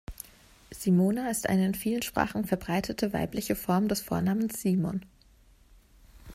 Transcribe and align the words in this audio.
Simona 0.71 1.29
ist 1.29 1.47
eine 1.47 1.63
in 1.63 1.75
vielen 1.75 2.01
Sprachen 2.01 2.43
verbreitete 2.45 3.13
weibliche 3.13 3.55
Form 3.55 3.87
des 3.87 4.01
Vornamens 4.01 4.59
Simon. 4.59 5.05